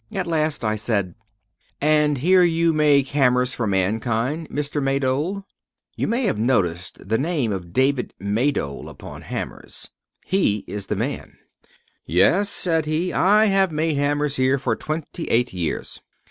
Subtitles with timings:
[0.11, 1.13] At last I said,
[1.79, 4.81] "And here you make hammers for mankind, Mr.
[4.81, 5.45] Maydole?"
[5.95, 9.91] You may have noticed the name of David Maydole upon hammers.
[10.25, 11.37] He is the man.
[12.03, 16.01] "Yes," said he, "I have made hammers here for twenty eight years."